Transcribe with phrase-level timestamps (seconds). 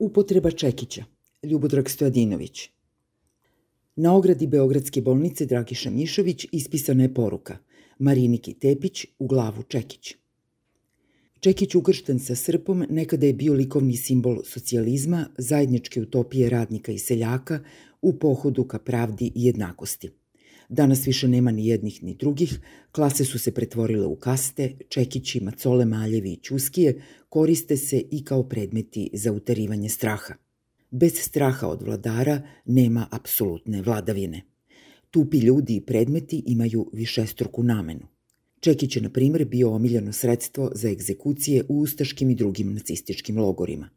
[0.00, 1.04] Upotreba Čekića,
[1.42, 2.70] Ljubodrag Stojadinović.
[3.96, 7.58] Na ogradi Beogradske bolnice Dragiša Mišović ispisana je poruka
[7.98, 10.14] Mariniki Tepić u glavu Čekić.
[11.40, 17.60] Čekić ukršten sa srpom nekada je bio likovni simbol socijalizma, zajedničke utopije radnika i seljaka
[18.02, 20.10] u pohodu ka pravdi i jednakosti.
[20.68, 22.60] Danas više nema ni jednih ni drugih,
[22.92, 28.42] klase su se pretvorile u kaste, čekići, macole, maljevi i čuskije koriste se i kao
[28.42, 30.34] predmeti za uterivanje straha.
[30.90, 34.42] Bez straha od vladara nema apsolutne vladavine.
[35.10, 38.06] Tupi ljudi i predmeti imaju višestruku namenu.
[38.60, 43.88] Čekić je, na primjer, bio omiljeno sredstvo za egzekucije u ustaškim i drugim nacističkim logorima.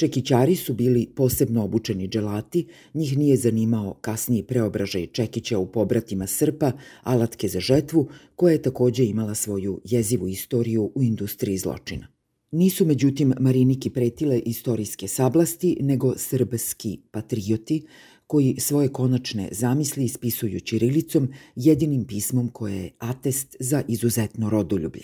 [0.00, 6.72] Čekićari su bili posebno obučeni dželati, njih nije zanimao kasniji preobražaj Čekića u pobratima Srpa,
[7.02, 12.06] alatke za žetvu, koja je takođe imala svoju jezivu istoriju u industriji zločina.
[12.50, 17.82] Nisu međutim Mariniki pretile istorijske sablasti, nego srbski patrioti,
[18.26, 25.02] koji svoje konačne zamisli ispisuju ćirilicom, jedinim pismom koje je atest za izuzetno rodoljublje.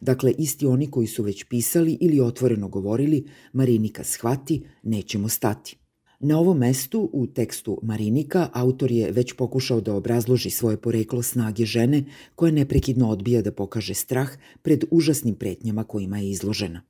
[0.00, 5.76] Dakle, isti oni koji su već pisali ili otvoreno govorili Marinika shvati, nećemo stati.
[6.20, 11.64] Na ovom mestu, u tekstu Marinika, autor je već pokušao da obrazloži svoje poreklo snage
[11.64, 12.04] žene
[12.34, 14.30] koja neprekidno odbija da pokaže strah
[14.62, 16.82] pred užasnim pretnjama kojima je izložena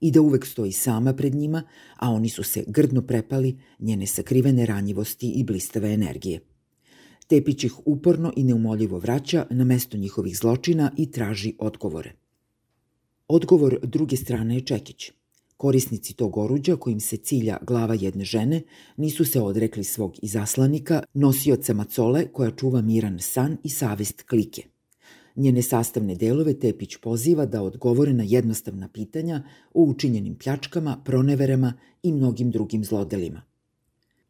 [0.00, 1.62] i da uvek stoji sama pred njima,
[1.96, 6.40] a oni su se grdno prepali njene sakrivene ranjivosti i blistave energije.
[7.26, 12.23] Tepić ih uporno i neumoljivo vraća na mesto njihovih zločina i traži odgovore.
[13.34, 15.10] Odgovor druge strane je Čekić.
[15.56, 18.62] Korisnici tog oruđa kojim se cilja glava jedne žene
[18.96, 24.62] nisu se odrekli svog izaslanika, nosioca macole koja čuva miran san i savest klike.
[25.36, 29.42] Njene sastavne delove Tepić poziva da odgovore na jednostavna pitanja
[29.74, 33.42] o učinjenim pljačkama, proneverama i mnogim drugim zlodelima.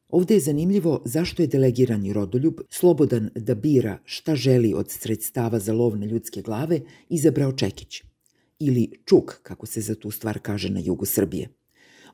[0.09, 5.73] Ovde je zanimljivo zašto je delegirani rodoljub, slobodan da bira šta želi od sredstava za
[5.73, 8.03] lov na ljudske glave, izabrao Čekić.
[8.59, 11.49] Ili Čuk, kako se za tu stvar kaže na jugu Srbije.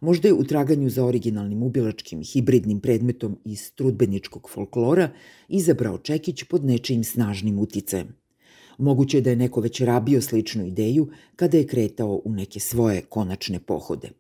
[0.01, 5.11] Možda je u traganju za originalnim ubilačkim hibridnim predmetom iz trudbeničkog folklora
[5.49, 8.17] izabrao Čekić pod nečijim snažnim uticajem.
[8.79, 13.03] Moguće je da je neko već rabio sličnu ideju kada je kretao u neke svoje
[13.03, 14.11] konačne pohode.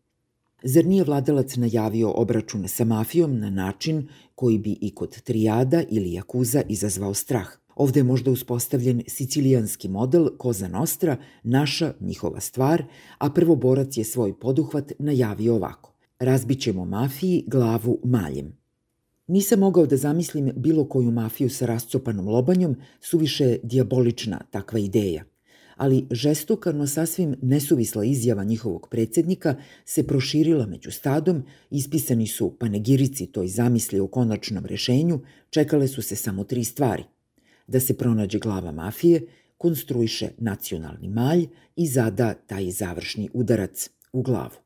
[0.63, 6.13] Zar nije vladalac najavio obračune sa mafijom na način koji bi i kod trijada ili
[6.13, 7.60] jakuza izazvao strah?
[7.81, 12.85] Ovde je možda uspostavljen sicilijanski model Koza Nostra, naša, njihova stvar,
[13.19, 15.93] a prvoborac je svoj poduhvat najavio ovako.
[16.19, 18.53] Razbićemo mafiji glavu maljem.
[19.27, 25.25] Nisam mogao da zamislim bilo koju mafiju sa rascopanom lobanjom, suviše diabolična takva ideja.
[25.77, 29.55] Ali žestoka, no sasvim nesuvisla izjava njihovog predsednika
[29.85, 35.21] se proširila među stadom, ispisani su panegirici toj zamisli o konačnom rešenju,
[35.51, 37.05] čekale su se samo tri stvari.
[37.71, 39.27] Da se pronađe glava mafije,
[39.59, 44.57] konstruiše nacionalni malj i zada taj završni udarac u glavu.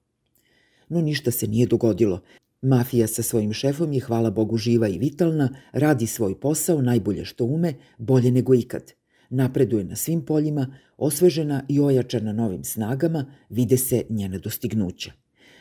[0.88, 2.20] No ništa se nije dogodilo.
[2.62, 7.44] Mafija sa svojim šefom je, hvala Bogu, živa i vitalna, radi svoj posao najbolje što
[7.44, 8.92] ume, bolje nego ikad.
[9.30, 15.12] Napreduje na svim poljima, osvežena i ojačana novim snagama, vide se njena dostignuća.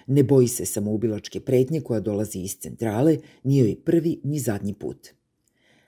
[0.08, 5.09] Ne boji se samoubilačke pretnje koja dolazi iz centrale, nije joj prvi ni zadnji put.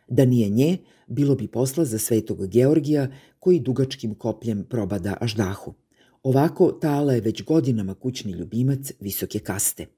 [0.08, 0.78] Da nije nje,
[1.08, 3.08] bilo bi posla za svetog Georgija
[3.40, 5.74] koji dugačkim kopljem probada aždahu.
[6.24, 9.86] Ovako Tala je već godinama kućni ljubimac visoke kaste–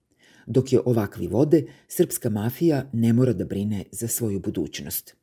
[0.48, 5.16] Dok je ovakvi vode, srpska mafija ne mora da brine za svoju budućnost.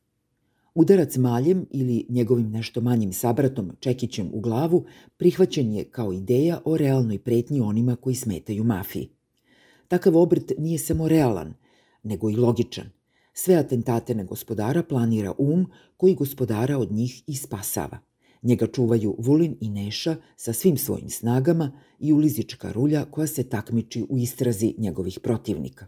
[0.75, 4.85] Udarac maljem ili njegovim nešto manjim sabratom Čekićem u glavu
[5.17, 9.09] prihvaćen je kao ideja o realnoj pretnji onima koji smetaju mafiji.
[9.87, 11.53] Takav obrt nije samo realan,
[12.03, 12.89] nego i logičan.
[13.37, 17.99] Sve atentate na gospodara planira um koji gospodara od njih i spasava–
[18.45, 24.05] Njega čuvaju Vulin i Neša sa svim svojim snagama i ulizička rulja koja se takmiči
[24.09, 25.85] u istrazi njegovih protivnika.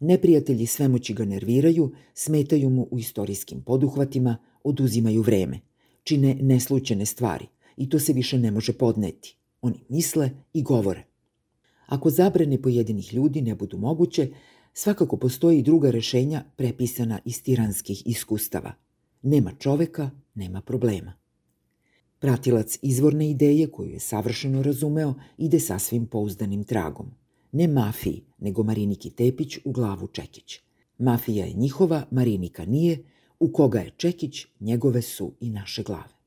[0.00, 5.60] Neprijatelji svemoći ga nerviraju, smetaju mu u istorijskim poduhvatima, oduzimaju vreme,
[6.02, 7.46] čine neslučene stvari
[7.76, 9.36] i to se više ne može podneti.
[9.62, 11.04] Oni misle i govore.
[11.86, 14.28] Ako zabrane pojedinih ljudi ne budu moguće,
[14.72, 18.74] svakako postoji i druga rešenja prepisana iz tiranskih iskustava.
[19.22, 21.12] Nema čoveka, nema problema.
[22.18, 27.10] Pratilac izvorne ideje koju je savršeno razumeo ide sasvim pouzdanim tragom.
[27.52, 30.58] Ne mafiji, nego Mariniki Tepić u glavu Čekić.
[30.98, 33.04] Mafija je njihova, Marinika nije,
[33.40, 36.21] u koga je Čekić, njegove su i naše glave.